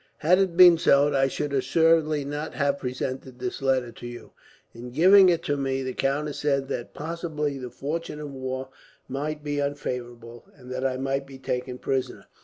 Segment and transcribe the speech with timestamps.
[0.17, 4.31] Had it been so, I should assuredly not have presented this letter to you.
[4.73, 8.69] In giving it to me, the countess said that possibly the fortune of war
[9.07, 12.25] might be unfavourable, and that I might be taken prisoner.